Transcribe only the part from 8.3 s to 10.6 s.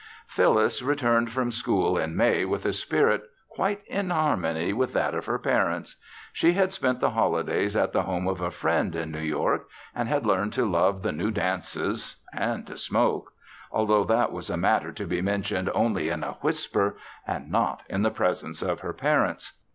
a friend in New York and had learned